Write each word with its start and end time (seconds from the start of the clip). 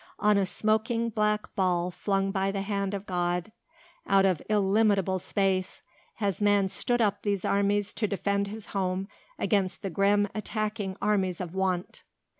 'On 0.17 0.35
a 0.35 0.47
smoking 0.47 1.09
black 1.11 1.53
ball 1.55 1.91
flung 1.91 2.31
by 2.31 2.49
the 2.51 2.63
hand 2.63 2.95
of 2.95 3.05
God 3.05 3.51
out 4.07 4.25
of 4.25 4.41
illimitable 4.49 5.19
space 5.19 5.83
has 6.15 6.41
man 6.41 6.69
stood 6.69 7.01
up 7.01 7.21
these 7.21 7.45
armies 7.45 7.93
to 7.93 8.07
defend 8.07 8.47
his 8.47 8.65
home 8.73 9.07
against 9.37 9.83
the 9.83 9.91
grim 9.91 10.27
attacking 10.33 10.97
armies 11.03 11.39
of 11.39 11.53
want. 11.53 12.01